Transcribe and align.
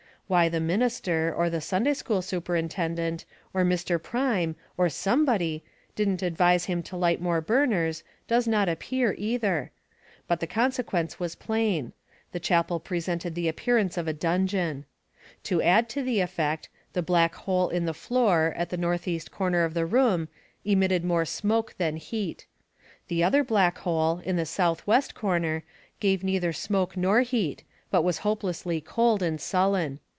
Why 0.27 0.47
the 0.47 0.61
minister, 0.61 1.35
or 1.35 1.49
the 1.49 1.59
Sunday 1.59 1.93
school 1.93 2.21
Superin 2.21 2.69
tendent, 2.69 3.25
or 3.53 3.65
Mr. 3.65 4.01
Prime, 4.01 4.55
or 4.77 4.85
somebody^ 4.87 5.61
didn't 5.93 6.21
advise 6.23 6.63
him 6.67 6.81
to 6.83 6.95
light 6.95 7.19
more 7.19 7.41
burners 7.41 8.01
does 8.29 8.47
not 8.47 8.69
appear, 8.69 9.13
either; 9.17 9.71
but 10.29 10.39
the 10.39 10.47
consequence 10.47 11.19
was 11.19 11.35
plain— 11.35 11.91
the 12.31 12.39
chapel 12.39 12.79
presented 12.79 13.35
the 13.35 13.49
appearance 13.49 13.97
of 13.97 14.07
a 14.07 14.13
dungeon. 14.13 14.85
To 15.43 15.61
add 15.61 15.89
to 15.89 16.01
the 16.01 16.21
effect, 16.21 16.69
the 16.93 17.01
black 17.03 17.35
hole 17.35 17.67
in 17.67 17.83
the 17.83 17.93
floor, 17.93 18.53
at 18.55 18.69
the 18.69 18.77
northeast 18.77 19.31
corner 19.33 19.65
of 19.65 19.73
the 19.73 19.85
room, 19.85 20.29
emitted 20.63 21.03
more 21.03 21.25
smoke 21.25 21.75
than 21.77 21.97
heat. 21.97 22.45
The 23.09 23.21
other 23.21 23.43
black 23.43 23.79
hole, 23.79 24.19
in 24.23 24.37
the 24.37 24.45
southwest 24.45 25.13
corner, 25.13 25.63
gave 25.99 26.23
neither 26.23 26.53
smoke 26.53 26.95
nor 26.95 27.19
heat, 27.19 27.65
but 27.89 28.03
was 28.03 28.19
hopelessly 28.19 28.79
cold 28.79 29.21
and 29.21 29.41
sullen. 29.41 29.99